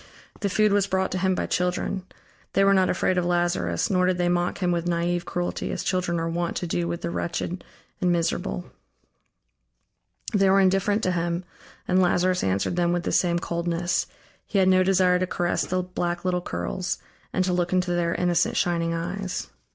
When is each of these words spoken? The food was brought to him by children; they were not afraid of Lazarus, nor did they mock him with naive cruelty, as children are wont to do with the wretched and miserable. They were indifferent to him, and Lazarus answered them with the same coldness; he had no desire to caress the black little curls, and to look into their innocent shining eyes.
The 0.39 0.49
food 0.49 0.73
was 0.73 0.87
brought 0.87 1.11
to 1.11 1.19
him 1.19 1.35
by 1.35 1.45
children; 1.45 2.07
they 2.53 2.63
were 2.63 2.73
not 2.73 2.89
afraid 2.89 3.19
of 3.19 3.23
Lazarus, 3.27 3.91
nor 3.91 4.07
did 4.07 4.17
they 4.17 4.29
mock 4.29 4.57
him 4.57 4.71
with 4.71 4.87
naive 4.87 5.25
cruelty, 5.25 5.71
as 5.71 5.83
children 5.83 6.19
are 6.19 6.27
wont 6.27 6.55
to 6.57 6.65
do 6.65 6.87
with 6.87 7.01
the 7.01 7.11
wretched 7.11 7.63
and 8.01 8.11
miserable. 8.11 8.65
They 10.33 10.49
were 10.49 10.59
indifferent 10.59 11.03
to 11.03 11.11
him, 11.11 11.43
and 11.87 12.01
Lazarus 12.01 12.43
answered 12.43 12.77
them 12.77 12.93
with 12.93 13.03
the 13.03 13.11
same 13.11 13.37
coldness; 13.37 14.07
he 14.47 14.57
had 14.57 14.69
no 14.69 14.81
desire 14.81 15.19
to 15.19 15.27
caress 15.27 15.67
the 15.67 15.83
black 15.83 16.25
little 16.25 16.41
curls, 16.41 16.97
and 17.31 17.45
to 17.45 17.53
look 17.53 17.71
into 17.71 17.91
their 17.91 18.15
innocent 18.15 18.57
shining 18.57 18.95
eyes. 18.95 19.49